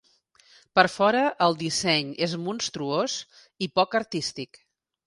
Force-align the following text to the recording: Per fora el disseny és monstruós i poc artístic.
Per 0.79 0.83
fora 0.93 1.21
el 1.47 1.57
disseny 1.61 2.09
és 2.29 2.35
monstruós 2.49 3.21
i 3.69 3.73
poc 3.79 3.99
artístic. 4.03 4.65